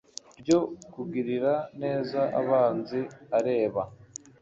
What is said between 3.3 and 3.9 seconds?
a reba